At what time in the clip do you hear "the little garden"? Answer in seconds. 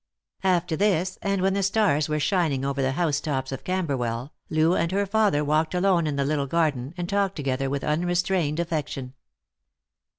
6.15-6.95